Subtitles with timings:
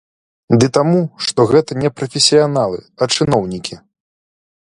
[0.61, 3.75] Ды таму, што гэта не прафесіяналы, а чыноўнікі!